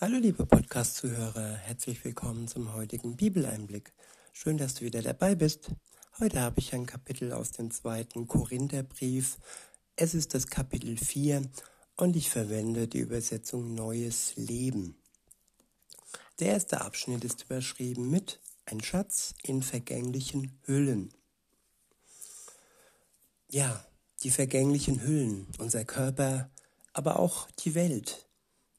[0.00, 3.92] Hallo liebe Podcast-Zuhörer, herzlich willkommen zum heutigen Bibeleinblick.
[4.32, 5.70] Schön, dass du wieder dabei bist.
[6.18, 9.38] Heute habe ich ein Kapitel aus dem zweiten Korintherbrief.
[9.94, 11.42] Es ist das Kapitel 4
[11.96, 14.96] und ich verwende die Übersetzung Neues Leben.
[16.40, 21.14] Der erste Abschnitt ist überschrieben mit Ein Schatz in vergänglichen Hüllen.
[23.48, 23.86] Ja,
[24.24, 26.50] die vergänglichen Hüllen, unser Körper,
[26.92, 28.26] aber auch die Welt.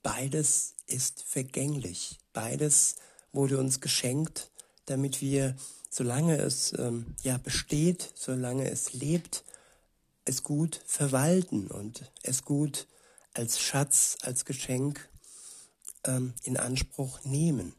[0.06, 2.20] Beides ist vergänglich.
[2.32, 2.98] Beides
[3.34, 4.52] wurde uns geschenkt,
[4.86, 5.56] damit wir,
[5.90, 9.44] solange es ähm, ja besteht, solange es lebt,
[10.24, 12.86] es gut verwalten und es gut
[13.34, 15.10] als Schatz, als Geschenk
[16.04, 17.74] ähm, in Anspruch nehmen.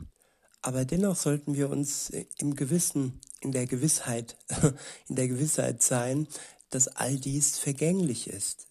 [0.63, 4.37] Aber dennoch sollten wir uns im Gewissen, in der Gewissheit,
[5.09, 6.27] in der Gewissheit sein,
[6.71, 8.67] dass all dies vergänglich ist.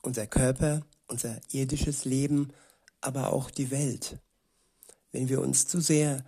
[0.00, 2.52] Unser Körper, unser irdisches Leben,
[3.00, 4.18] aber auch die Welt.
[5.12, 6.24] Wenn wir uns zu sehr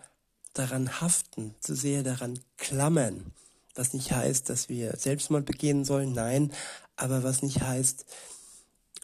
[0.52, 3.32] daran haften, zu sehr daran klammern,
[3.74, 6.52] was nicht heißt, dass wir Selbstmord begehen sollen, nein,
[6.96, 8.04] aber was nicht heißt,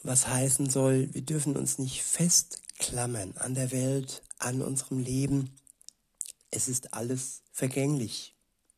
[0.03, 5.56] was heißen soll, wir dürfen uns nicht festklammern an der Welt, an unserem Leben.
[6.51, 8.34] Es ist alles vergänglich,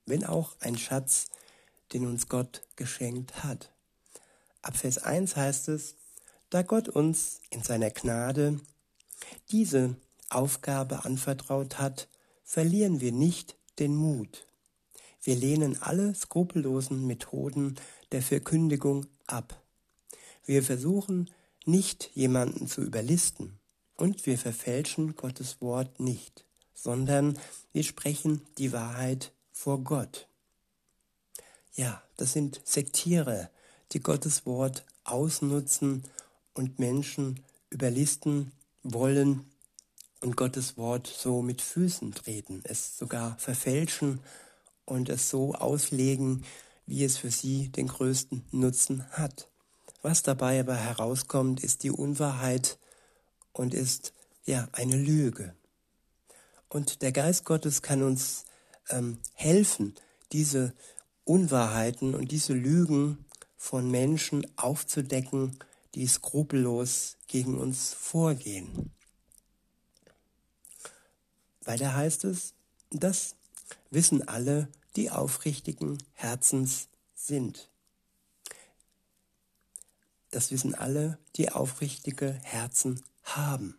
[0.07, 1.27] wenn auch ein Schatz,
[1.93, 3.71] den uns Gott geschenkt hat.
[4.63, 5.97] Ab Vers 1 heißt es,
[6.53, 8.61] da Gott uns in seiner Gnade
[9.51, 9.97] diese
[10.29, 12.09] Aufgabe anvertraut hat,
[12.45, 14.47] verlieren wir nicht den Mut.
[15.23, 17.77] Wir lehnen alle skrupellosen Methoden
[18.13, 19.63] der Verkündigung ab.
[20.45, 21.31] Wir versuchen
[21.65, 23.59] nicht jemanden zu überlisten
[23.97, 27.39] und wir verfälschen Gottes Wort nicht, sondern
[27.73, 30.29] wir sprechen die Wahrheit vor Gott.
[31.73, 33.49] Ja, das sind Sektierer,
[33.93, 36.05] die Gottes Wort ausnutzen
[36.55, 39.51] und Menschen überlisten wollen
[40.21, 44.21] und Gottes Wort so mit Füßen treten, es sogar verfälschen
[44.85, 46.45] und es so auslegen,
[46.87, 49.49] wie es für sie den größten Nutzen hat.
[50.03, 52.79] Was dabei aber herauskommt, ist die Unwahrheit
[53.53, 54.13] und ist
[54.45, 55.55] ja eine Lüge.
[56.69, 58.45] Und der Geist Gottes kann uns
[58.89, 59.95] ähm, helfen,
[60.33, 60.73] diese
[61.25, 63.25] Unwahrheiten und diese Lügen
[63.57, 65.59] von Menschen aufzudecken,
[65.95, 68.91] die skrupellos gegen uns vorgehen.
[71.65, 72.55] Weiter heißt es,
[72.91, 73.37] das
[73.91, 77.69] wissen alle, die aufrichtigen Herzens sind.
[80.31, 83.79] Das wissen alle, die aufrichtige Herzen haben.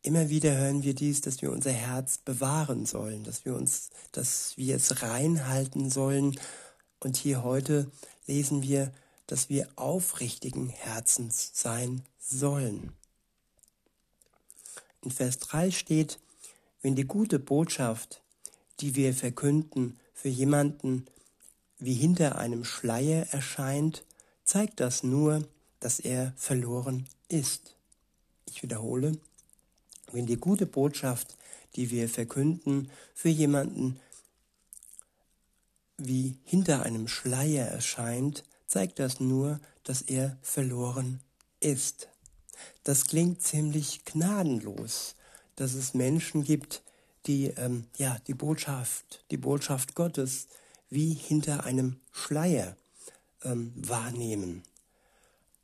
[0.00, 4.56] Immer wieder hören wir dies, dass wir unser Herz bewahren sollen, dass wir uns, dass
[4.56, 6.40] wir es reinhalten sollen.
[6.98, 7.90] Und hier heute
[8.26, 8.92] lesen wir,
[9.32, 12.92] dass wir aufrichtigen Herzens sein sollen.
[15.00, 16.20] In Vers 3 steht,
[16.82, 18.20] wenn die gute Botschaft,
[18.80, 21.06] die wir verkünden, für jemanden
[21.78, 24.04] wie hinter einem Schleier erscheint,
[24.44, 25.48] zeigt das nur,
[25.80, 27.74] dass er verloren ist.
[28.44, 29.16] Ich wiederhole,
[30.12, 31.38] wenn die gute Botschaft,
[31.74, 33.98] die wir verkünden, für jemanden
[35.96, 41.20] wie hinter einem Schleier erscheint, zeigt das nur, dass er verloren
[41.60, 42.08] ist.
[42.84, 45.14] Das klingt ziemlich gnadenlos,
[45.56, 46.82] dass es Menschen gibt,
[47.26, 50.48] die ähm, ja die Botschaft, die Botschaft Gottes
[50.90, 52.76] wie hinter einem Schleier
[53.42, 54.62] ähm, wahrnehmen.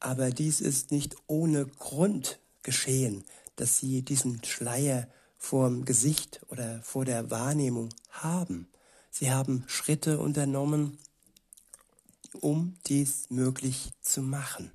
[0.01, 3.25] Aber dies ist nicht ohne Grund geschehen
[3.59, 8.69] dass sie diesen Schleier vorm Gesicht oder vor der Wahrnehmung haben.
[9.11, 10.99] Sie haben Schritte unternommen,
[12.34, 14.72] um dies möglich zu machen.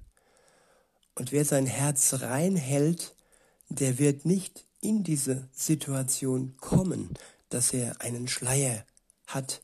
[1.15, 3.15] Und wer sein Herz rein hält,
[3.69, 7.13] der wird nicht in diese Situation kommen,
[7.49, 8.85] dass er einen Schleier
[9.27, 9.61] hat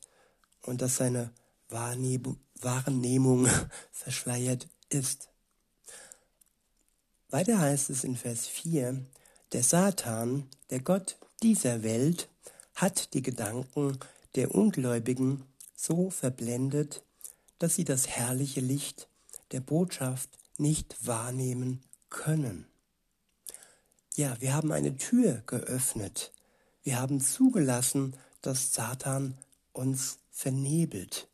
[0.64, 1.32] und dass seine
[1.70, 3.48] Wahrnehmung
[3.92, 5.30] verschleiert ist.
[7.30, 9.06] Weiter heißt es in Vers 4,
[9.52, 12.30] der Satan, der Gott dieser Welt,
[12.76, 14.00] hat die Gedanken
[14.36, 15.44] der Ungläubigen
[15.76, 17.04] so verblendet,
[17.60, 19.08] dass sie das herrliche Licht
[19.52, 22.66] der Botschaft nicht wahrnehmen können.
[24.16, 26.34] Ja, wir haben eine Tür geöffnet.
[26.84, 29.38] Wir haben zugelassen, dass Satan
[29.74, 31.28] uns vernebelt.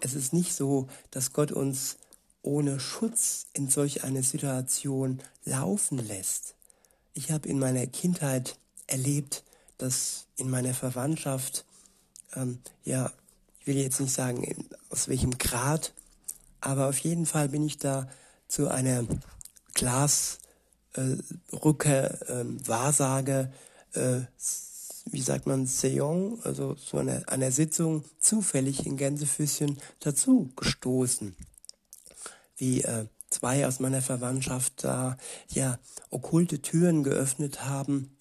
[0.00, 1.96] Es ist nicht so, dass Gott uns
[2.42, 6.54] ohne Schutz in solch eine Situation laufen lässt.
[7.14, 9.42] Ich habe in meiner Kindheit erlebt,
[9.78, 11.64] dass in meiner Verwandtschaft,
[12.34, 13.12] ähm, ja,
[13.66, 15.92] ich will jetzt nicht sagen aus welchem Grad,
[16.60, 18.08] aber auf jeden Fall bin ich da
[18.46, 19.04] zu einer
[19.74, 20.38] Glas,
[20.94, 21.18] äh, äh,
[21.50, 23.52] Wahrsage,
[23.94, 24.20] äh,
[25.06, 31.34] wie sagt man, Seance, also so eine, einer Sitzung zufällig in Gänsefüßchen dazu gestoßen.
[32.56, 35.16] Wie äh, zwei aus meiner Verwandtschaft da
[35.48, 35.80] ja
[36.10, 38.16] okkulte Türen geöffnet haben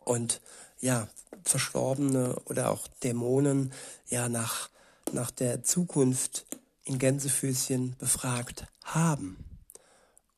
[0.00, 0.42] und
[0.80, 1.08] ja
[1.44, 3.72] Verstorbene oder auch Dämonen
[4.08, 4.70] ja nach,
[5.12, 6.46] nach der Zukunft
[6.84, 9.44] in Gänsefüßchen befragt haben.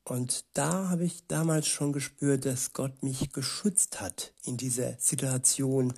[0.03, 5.93] Und da habe ich damals schon gespürt, dass Gott mich geschützt hat in dieser Situation,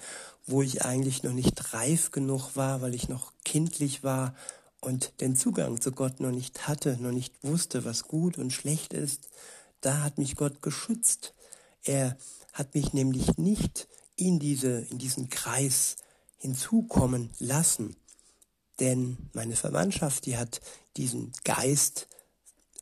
[0.45, 4.35] wo ich eigentlich noch nicht reif genug war, weil ich noch kindlich war
[4.81, 8.93] und den Zugang zu Gott noch nicht hatte, noch nicht wusste, was gut und schlecht
[8.93, 9.29] ist.
[9.81, 11.33] Da hat mich Gott geschützt.
[11.83, 12.17] Er
[12.51, 15.97] hat mich nämlich nicht in diese, in diesen Kreis
[16.37, 17.95] hinzukommen lassen.
[18.79, 20.61] Denn meine Verwandtschaft, die hat
[20.97, 22.07] diesen Geist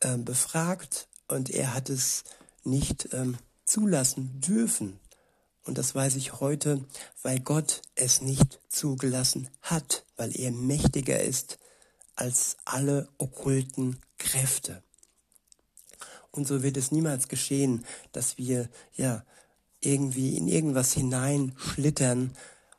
[0.00, 2.24] äh, befragt und er hat es
[2.64, 4.98] nicht ähm, zulassen dürfen.
[5.64, 6.84] Und das weiß ich heute,
[7.22, 11.58] weil Gott es nicht zugelassen hat, weil er mächtiger ist
[12.16, 14.82] als alle okkulten Kräfte.
[16.30, 19.24] Und so wird es niemals geschehen, dass wir ja
[19.82, 22.32] irgendwie in irgendwas hineinschlittern,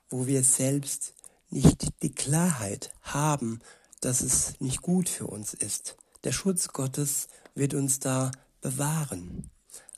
[0.09, 1.13] wo wir selbst
[1.50, 3.59] nicht die Klarheit haben,
[4.01, 5.95] dass es nicht gut für uns ist.
[6.23, 9.50] Der Schutz Gottes wird uns da bewahren.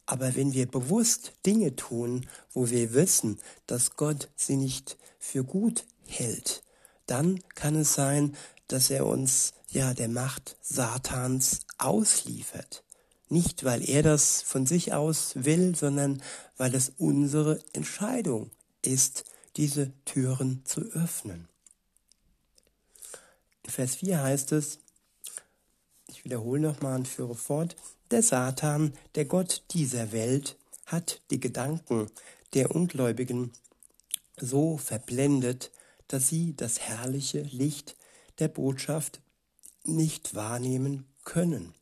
[0.05, 5.85] Aber wenn wir bewusst Dinge tun, wo wir wissen, dass Gott sie nicht für gut
[6.05, 6.63] hält,
[7.07, 8.35] dann kann es sein,
[8.67, 12.84] dass er uns ja der Macht Satans ausliefert.
[13.27, 16.21] Nicht, weil er das von sich aus will, sondern
[16.57, 18.51] weil es unsere Entscheidung
[18.83, 19.25] ist,
[19.57, 21.47] diese Türen zu öffnen.
[23.63, 24.79] In Vers 4 heißt es,
[26.07, 27.75] ich wiederhole nochmal und führe fort,
[28.11, 30.55] der Satan, der Gott dieser Welt,
[30.85, 32.11] hat die Gedanken
[32.53, 33.51] der Ungläubigen
[34.37, 35.71] so verblendet,
[36.07, 37.95] dass sie das herrliche Licht
[38.39, 39.21] der Botschaft
[39.83, 41.73] nicht wahrnehmen können.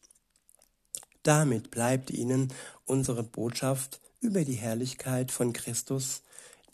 [1.24, 2.54] Damit bleibt ihnen
[2.86, 6.22] unsere Botschaft über die Herrlichkeit von Christus,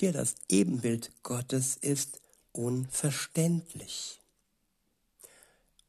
[0.01, 2.19] der das Ebenbild Gottes ist,
[2.51, 4.19] unverständlich.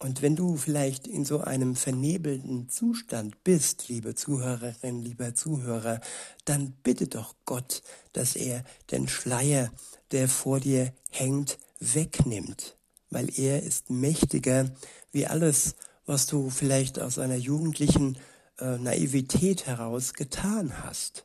[0.02, 6.00] Und wenn du vielleicht in so einem vernebelten Zustand bist, liebe Zuhörerin, lieber Zuhörer,
[6.46, 7.82] dann bitte doch Gott,
[8.14, 9.70] dass er den Schleier,
[10.10, 12.76] der vor dir hängt, wegnimmt,
[13.10, 14.70] weil er ist mächtiger
[15.12, 15.74] wie alles,
[16.06, 18.16] was du vielleicht aus einer jugendlichen
[18.60, 21.24] äh, Naivität heraus getan hast.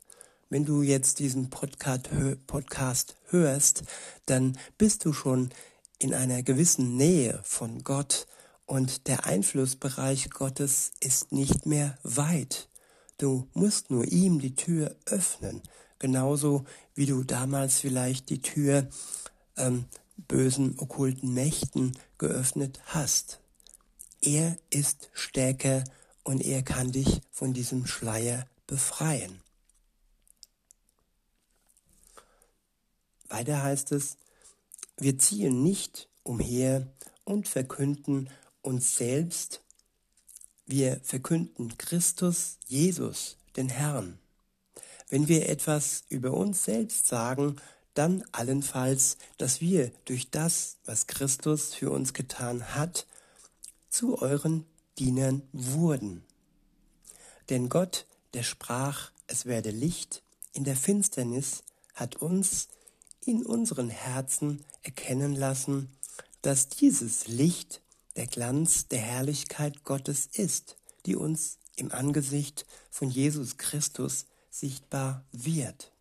[0.50, 2.10] Wenn du jetzt diesen Podcast,
[2.48, 3.84] Podcast hörst,
[4.26, 5.50] dann bist du schon
[6.00, 8.28] in einer gewissen Nähe von Gott,
[8.66, 12.68] und der Einflussbereich Gottes ist nicht mehr weit.
[13.18, 15.62] Du musst nur ihm die Tür öffnen,
[16.00, 16.66] genauso
[16.96, 18.88] wie du damals vielleicht die Tür
[19.56, 19.86] ähm,
[20.28, 23.40] bösen okkulten Mächten geöffnet hast.
[24.22, 25.84] Er ist stärker
[26.26, 29.40] und er kann dich von diesem Schleier befreien.
[33.30, 34.18] Weiter heißt es,
[34.98, 36.92] wir ziehen nicht umher
[37.24, 38.30] und verkünden
[38.62, 39.62] uns selbst,
[40.66, 44.18] wir verkünden Christus, Jesus, den Herrn.
[45.10, 47.58] Wenn wir etwas über uns selbst sagen,
[47.94, 53.06] dann allenfalls, dass wir durch das, was Christus für uns getan hat,
[53.90, 54.66] zu euren
[54.98, 56.24] Dienern wurden.
[57.50, 60.24] Denn Gott, der sprach, es werde Licht
[60.54, 62.68] in der Finsternis, hat uns
[63.26, 65.90] in unseren Herzen erkennen lassen,
[66.42, 67.82] dass dieses Licht
[68.16, 75.92] der Glanz der Herrlichkeit Gottes ist, die uns im Angesicht von Jesus Christus sichtbar wird.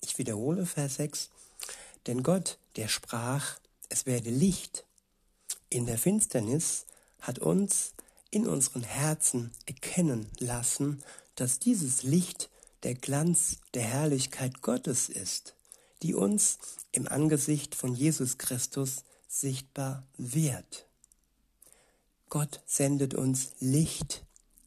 [0.00, 1.30] Ich wiederhole Vers 6.
[2.06, 3.58] Denn Gott, der sprach,
[3.88, 4.84] es werde Licht,
[5.70, 6.86] in der Finsternis
[7.20, 7.94] hat uns
[8.30, 11.02] in unseren Herzen erkennen lassen,
[11.34, 12.50] dass dieses Licht
[12.82, 15.54] der Glanz der Herrlichkeit Gottes ist,
[16.02, 16.58] die uns
[16.92, 20.86] im Angesicht von Jesus Christus sichtbar wird.
[22.28, 24.24] Gott sendet uns Licht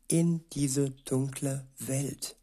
[0.08, 2.36] in diese dunkle Welt.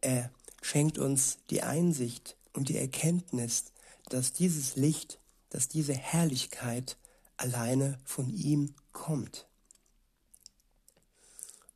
[0.00, 0.30] Er
[0.62, 3.66] schenkt uns die Einsicht und die Erkenntnis,
[4.08, 5.18] dass dieses Licht,
[5.50, 6.96] dass diese Herrlichkeit
[7.36, 9.46] alleine von ihm kommt.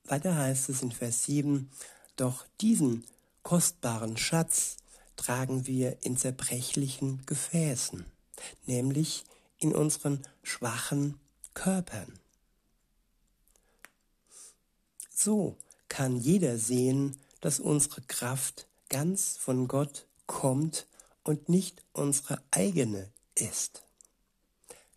[0.04, 1.70] Weiter heißt es in Vers 7,
[2.16, 3.04] doch diesen
[3.42, 4.78] kostbaren Schatz
[5.16, 8.06] tragen wir in zerbrechlichen Gefäßen,
[8.64, 9.24] nämlich
[9.58, 11.20] in unseren schwachen
[11.52, 12.18] Körpern.
[15.10, 15.58] So
[15.88, 20.86] kann jeder sehen, dass unsere Kraft ganz von Gott kommt
[21.24, 23.82] und nicht unsere eigene ist.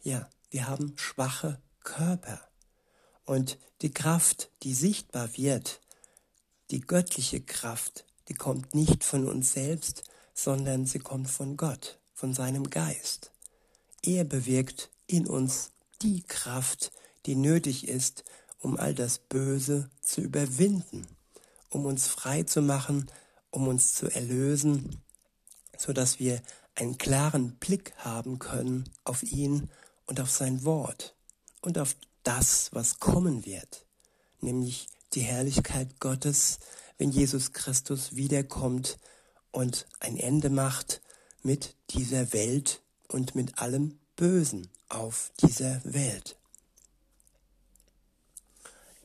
[0.04, 2.42] Ja, wir haben schwache Körper.
[3.26, 5.82] Und die Kraft, die sichtbar wird,
[6.70, 12.34] die göttliche Kraft, die kommt nicht von uns selbst, sondern sie kommt von Gott, von
[12.34, 13.32] seinem Geist.
[14.04, 15.72] Er bewirkt in uns
[16.02, 16.92] die Kraft,
[17.26, 18.24] die nötig ist,
[18.60, 21.08] um all das Böse zu überwinden,
[21.70, 23.12] um uns frei zu machen,
[23.50, 25.02] um uns zu erlösen,
[25.78, 26.42] so dass wir
[26.76, 29.70] einen klaren Blick haben können auf ihn
[30.06, 31.16] und auf sein Wort
[31.62, 33.86] und auf das, was kommen wird,
[34.42, 36.60] nämlich die Herrlichkeit Gottes,
[36.98, 38.98] wenn Jesus Christus wiederkommt
[39.52, 41.02] und ein Ende macht
[41.44, 46.38] mit dieser Welt und mit allem Bösen auf dieser Welt.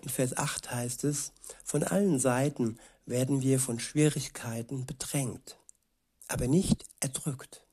[0.02, 1.32] In Vers 8 heißt es,
[1.64, 5.58] von allen Seiten werden wir von Schwierigkeiten bedrängt,
[6.28, 7.65] aber nicht erdrückt.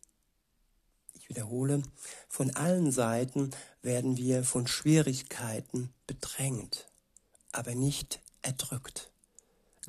[1.33, 1.81] Wiederhole,
[2.29, 3.49] von allen Seiten
[3.81, 6.85] werden wir von Schwierigkeiten bedrängt,
[7.51, 9.11] aber nicht erdrückt.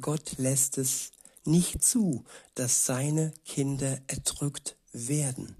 [0.01, 1.11] Gott lässt es
[1.45, 2.25] nicht zu,
[2.55, 5.55] dass seine Kinder erdrückt werden.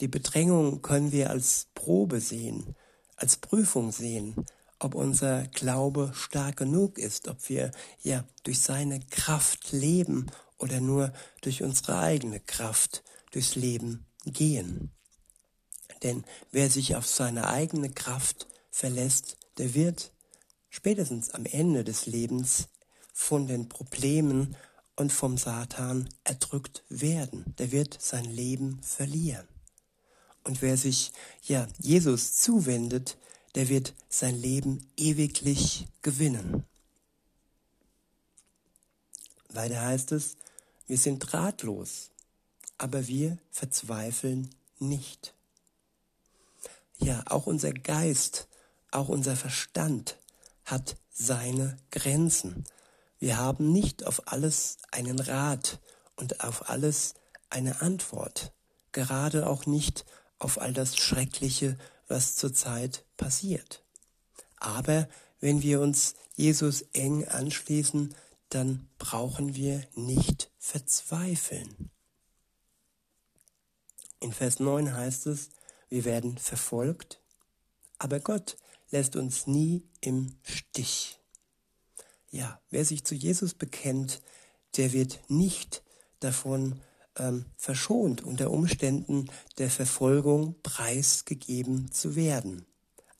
[0.00, 2.76] Die Bedrängung können wir als Probe sehen,
[3.16, 4.36] als Prüfung sehen,
[4.78, 10.26] ob unser Glaube stark genug ist, ob wir ja durch seine Kraft leben
[10.56, 13.02] oder nur durch unsere eigene Kraft
[13.32, 14.92] durchs Leben gehen.
[16.02, 20.12] Denn wer sich auf seine eigene Kraft verlässt, der wird
[20.70, 22.68] spätestens am Ende des Lebens
[23.12, 24.56] von den Problemen
[24.96, 27.54] und vom Satan erdrückt werden.
[27.58, 29.48] Der wird sein Leben verlieren.
[30.44, 33.18] Und wer sich ja Jesus zuwendet,
[33.54, 36.64] der wird sein Leben ewiglich gewinnen.
[39.52, 40.36] Weiter heißt es,
[40.86, 42.10] wir sind ratlos,
[42.78, 45.34] aber wir verzweifeln nicht.
[47.02, 48.48] Ja, auch unser Geist,
[48.90, 50.18] auch unser Verstand
[50.64, 52.64] hat seine Grenzen.
[53.18, 55.80] Wir haben nicht auf alles einen Rat
[56.16, 57.14] und auf alles
[57.48, 58.52] eine Antwort,
[58.92, 60.04] gerade auch nicht
[60.38, 61.78] auf all das Schreckliche,
[62.08, 63.82] was zurzeit passiert.
[64.56, 65.08] Aber
[65.40, 68.14] wenn wir uns Jesus eng anschließen,
[68.50, 71.90] dann brauchen wir nicht verzweifeln.
[74.20, 75.50] In Vers 9 heißt es,
[75.90, 77.20] wir werden verfolgt,
[77.98, 78.56] aber Gott
[78.90, 81.20] lässt uns nie im Stich.
[82.30, 84.22] Ja, wer sich zu Jesus bekennt,
[84.76, 85.82] der wird nicht
[86.20, 86.80] davon
[87.16, 89.28] ähm, verschont, unter Umständen
[89.58, 92.66] der Verfolgung preisgegeben zu werden.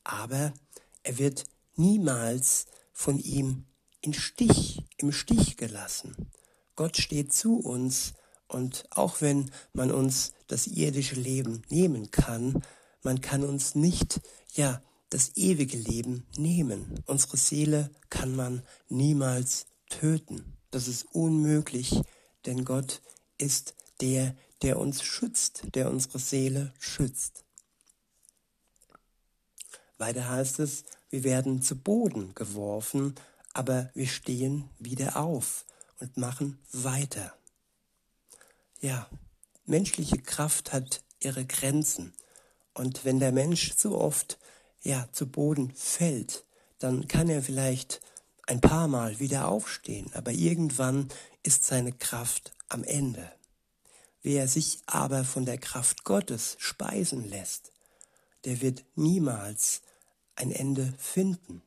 [0.04, 0.54] Aber
[1.02, 3.66] er wird niemals von ihm
[4.00, 6.30] in Stich, im Stich gelassen.
[6.76, 8.14] Gott steht zu uns
[8.50, 12.62] und auch wenn man uns das irdische Leben nehmen kann,
[13.02, 14.20] man kann uns nicht,
[14.54, 17.02] ja, das ewige Leben nehmen.
[17.06, 20.56] Unsere Seele kann man niemals töten.
[20.70, 22.00] Das ist unmöglich,
[22.46, 23.02] denn Gott
[23.38, 27.44] ist der, der uns schützt, der unsere Seele schützt.
[29.98, 33.14] Weiter heißt es, wir werden zu Boden geworfen,
[33.52, 35.66] aber wir stehen wieder auf
[35.98, 37.34] und machen weiter.
[38.80, 39.10] Ja,
[39.66, 42.14] menschliche Kraft hat ihre Grenzen.
[42.72, 44.38] Und wenn der Mensch so oft
[44.82, 46.46] ja zu Boden fällt,
[46.78, 48.00] dann kann er vielleicht
[48.46, 51.08] ein paar Mal wieder aufstehen, aber irgendwann
[51.42, 53.30] ist seine Kraft am Ende.
[54.22, 57.72] Wer sich aber von der Kraft Gottes speisen lässt,
[58.46, 59.82] der wird niemals
[60.36, 61.62] ein Ende finden,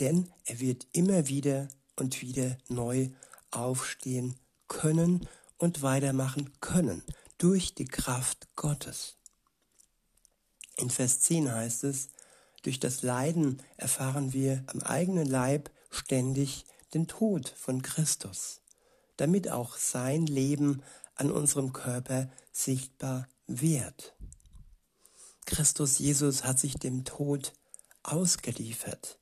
[0.00, 3.10] denn er wird immer wieder und wieder neu
[3.50, 4.36] aufstehen
[4.66, 5.28] können
[5.62, 7.04] und weitermachen können
[7.38, 9.16] durch die Kraft Gottes.
[10.76, 12.08] In Vers 10 heißt es,
[12.62, 16.64] durch das Leiden erfahren wir am eigenen Leib ständig
[16.94, 18.60] den Tod von Christus,
[19.16, 20.82] damit auch sein Leben
[21.14, 24.16] an unserem Körper sichtbar wird.
[25.46, 27.52] Christus Jesus hat sich dem Tod
[28.02, 29.16] ausgeliefert.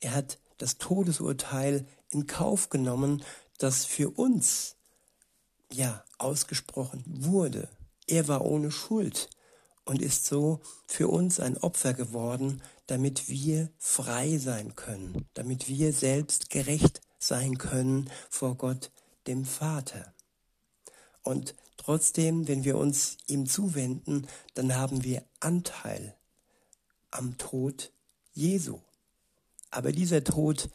[0.00, 3.22] Er hat das Todesurteil in Kauf genommen,
[3.58, 4.76] das für uns
[5.74, 7.68] ja ausgesprochen wurde.
[8.06, 9.30] Er war ohne Schuld
[9.84, 15.92] und ist so für uns ein Opfer geworden, damit wir frei sein können, damit wir
[15.92, 18.90] selbst gerecht sein können vor Gott,
[19.26, 20.14] dem Vater.
[21.22, 26.16] Und trotzdem, wenn wir uns ihm zuwenden, dann haben wir Anteil
[27.10, 27.92] am Tod
[28.32, 28.80] Jesu.
[29.70, 30.68] Aber dieser Tod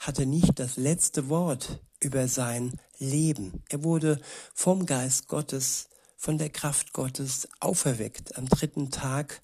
[0.00, 3.62] hatte nicht das letzte Wort über sein Leben.
[3.68, 4.18] Er wurde
[4.54, 9.42] vom Geist Gottes, von der Kraft Gottes auferweckt am dritten Tag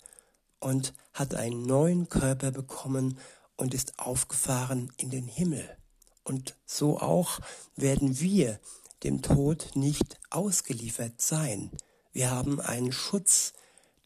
[0.58, 3.18] und hat einen neuen Körper bekommen
[3.56, 5.76] und ist aufgefahren in den Himmel.
[6.24, 7.38] Und so auch
[7.76, 8.58] werden wir
[9.04, 11.70] dem Tod nicht ausgeliefert sein.
[12.12, 13.52] Wir haben einen Schutz,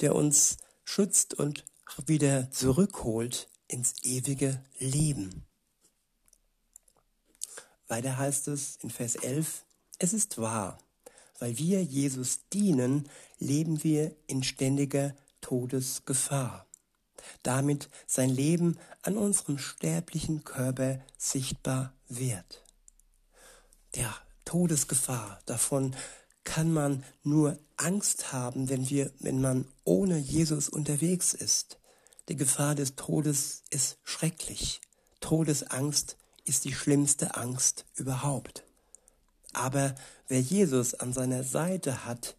[0.00, 1.64] der uns schützt und
[2.06, 5.46] wieder zurückholt ins ewige Leben.
[7.90, 9.64] Weiter heißt es in Vers 11,
[9.98, 10.78] es ist wahr,
[11.40, 16.66] weil wir Jesus dienen, leben wir in ständiger Todesgefahr,
[17.42, 22.62] damit sein Leben an unserem sterblichen Körper sichtbar wird.
[23.94, 25.96] Ja, Todesgefahr, davon
[26.44, 31.78] kann man nur Angst haben, wenn wir, wenn man ohne Jesus unterwegs ist.
[32.28, 34.80] Die Gefahr des Todes ist schrecklich.
[35.20, 38.64] Todesangst ist die schlimmste Angst überhaupt.
[39.52, 39.94] Aber
[40.28, 42.36] wer Jesus an seiner Seite hat,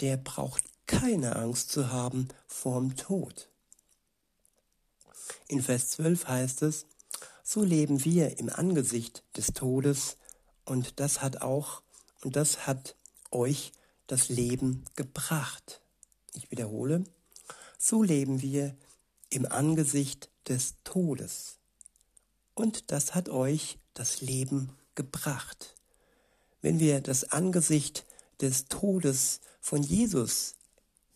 [0.00, 3.48] der braucht keine Angst zu haben vorm Tod.
[5.48, 6.86] In Vers 12 heißt es,
[7.42, 10.16] so leben wir im Angesicht des Todes
[10.64, 11.82] und das hat auch,
[12.22, 12.96] und das hat
[13.30, 13.72] euch
[14.06, 15.80] das Leben gebracht.
[16.34, 17.04] Ich wiederhole,
[17.78, 18.76] so leben wir
[19.30, 21.59] im Angesicht des Todes.
[22.60, 25.76] Und das hat euch das Leben gebracht.
[26.60, 28.04] Wenn wir das Angesicht
[28.42, 30.56] des Todes von Jesus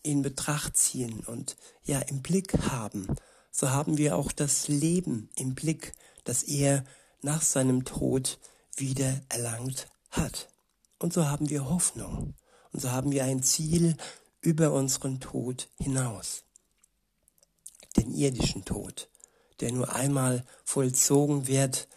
[0.01, 3.15] in Betracht ziehen und ja im Blick haben,
[3.51, 6.83] so haben wir auch das Leben im Blick, das er
[7.21, 8.39] nach seinem Tod
[8.75, 10.49] wieder erlangt hat.
[10.97, 12.33] Und so haben wir Hoffnung.
[12.71, 13.97] Und so haben wir ein Ziel
[14.41, 16.43] über unseren Tod hinaus.
[17.97, 19.09] Den irdischen Tod,
[19.59, 21.87] der nur einmal vollzogen wird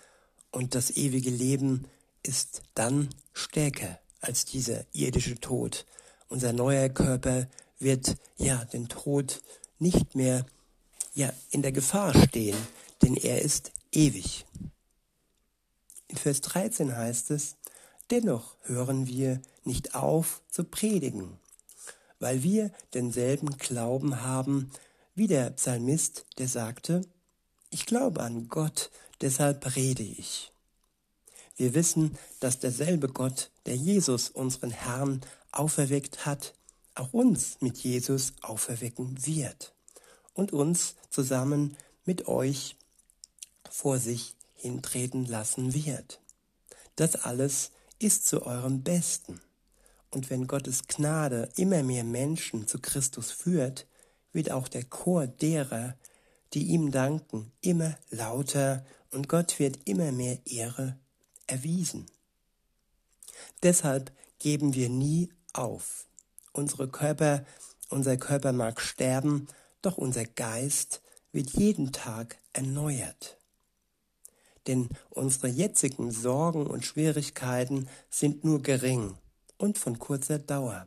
[0.51, 1.87] und das ewige Leben
[2.23, 5.87] ist dann stärker als dieser irdische Tod.
[6.29, 7.47] Unser neuer Körper
[7.79, 9.43] wird ja den Tod
[9.79, 10.45] nicht mehr
[11.15, 12.57] ja in der Gefahr stehen,
[13.03, 14.45] denn er ist ewig.
[16.09, 17.57] In Vers 13 heißt es,
[18.11, 21.39] dennoch hören wir nicht auf zu predigen,
[22.19, 24.71] weil wir denselben Glauben haben
[25.15, 27.03] wie der Psalmist, der sagte,
[27.71, 30.53] ich glaube an Gott, deshalb rede ich.
[31.57, 36.55] Wir wissen, dass derselbe Gott, der Jesus, unseren Herrn, auferweckt hat,
[36.95, 39.75] auch uns mit Jesus auferwecken wird
[40.35, 42.77] und uns zusammen mit euch
[43.71, 46.21] vor sich hintreten lassen wird.
[46.97, 49.41] Das alles ist zu eurem Besten.
[50.11, 53.87] Und wenn Gottes Gnade immer mehr Menschen zu Christus führt,
[54.33, 55.97] wird auch der Chor derer,
[56.55, 60.97] die ihm danken, immer lauter und Gott wird immer mehr Ehre
[61.47, 62.07] erwiesen.
[63.63, 66.07] Deshalb geben wir nie auf.
[66.53, 67.45] Unsere Körper,
[67.89, 69.49] unser Körper mag sterben,
[69.83, 73.39] doch unser Geist wird jeden Tag erneuert
[74.69, 79.17] denn unsere jetzigen Sorgen und Schwierigkeiten sind nur gering
[79.57, 80.87] und von kurzer Dauer.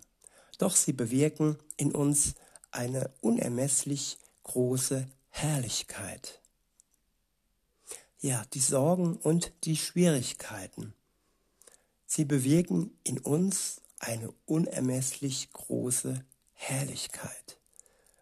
[0.59, 2.35] Doch sie bewirken in uns
[2.69, 6.39] eine unermesslich große Herrlichkeit.
[8.19, 10.93] Ja, die Sorgen und die Schwierigkeiten.
[12.05, 17.57] Sie bewirken in uns eine unermesslich große Herrlichkeit,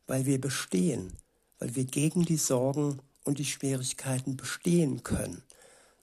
[0.07, 1.17] weil wir bestehen,
[1.57, 5.43] weil wir gegen die Sorgen und die Schwierigkeiten bestehen können,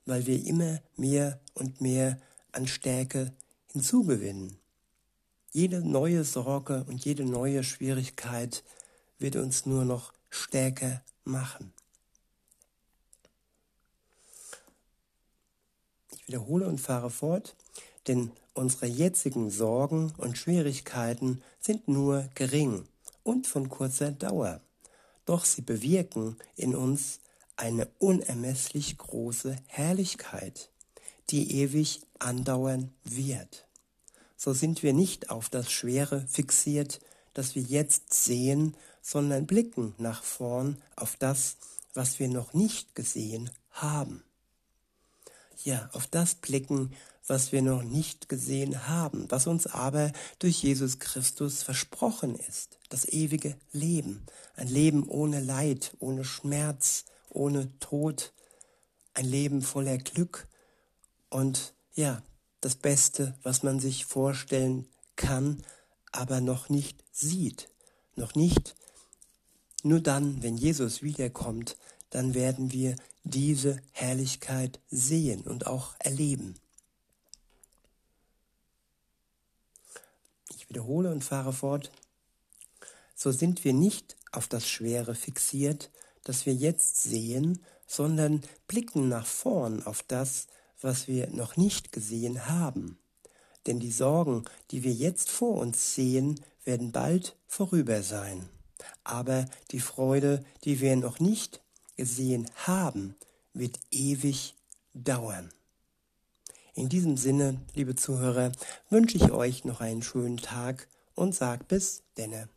[0.05, 2.21] weil wir immer mehr und mehr
[2.53, 3.33] an Stärke
[3.73, 4.59] hinzugewinnen.
[5.53, 8.62] Jede neue Sorge und jede neue Schwierigkeit
[9.19, 11.72] wird uns nur noch stärker machen.
[16.12, 17.57] Ich wiederhole und fahre fort,
[18.07, 22.87] denn unsere jetzigen Sorgen und Schwierigkeiten sind nur gering
[23.22, 24.61] und von kurzer Dauer
[25.27, 27.20] doch sie bewirken in uns
[27.57, 30.70] eine unermesslich große Herrlichkeit,
[31.31, 33.66] die ewig andauern wird.
[34.37, 37.01] So sind wir nicht auf das Schwere fixiert,
[37.35, 41.59] das wir jetzt sehen, sondern blicken nach vorn auf das,
[41.95, 44.25] was wir noch nicht gesehen haben.
[45.62, 46.92] Ja, auf das blicken,
[47.25, 53.05] was wir noch nicht gesehen haben, was uns aber durch Jesus Christus versprochen ist, das
[53.05, 58.33] ewige Leben, ein Leben ohne Leid, ohne Schmerz, ohne Tod,
[59.14, 60.49] ein Leben voller Glück
[61.31, 62.25] und ja,
[62.61, 65.62] das Beste, was man sich vorstellen kann,
[66.11, 67.71] aber noch nicht sieht,
[68.16, 68.75] noch nicht.
[69.87, 71.77] Nur dann, wenn Jesus wiederkommt,
[72.11, 76.57] dann werden wir diese Herrlichkeit sehen und auch erleben.
[80.51, 81.92] Ich wiederhole und fahre fort.
[83.14, 85.92] So sind wir nicht auf das Schwere fixiert,
[86.25, 90.49] das wir jetzt sehen, sondern blicken nach vorn auf das,
[90.81, 92.99] was wir noch nicht gesehen haben.
[93.68, 98.49] Denn die Sorgen, die wir jetzt vor uns sehen, werden bald vorüber sein.
[99.07, 101.61] Aber die Freude, die wir noch nicht
[101.97, 103.14] gesehen haben,
[103.55, 104.57] wird ewig
[104.95, 105.53] dauern.
[106.75, 108.51] In diesem Sinne, liebe Zuhörer,
[108.90, 112.49] wünsche ich euch noch einen schönen Tag und sag bis denne.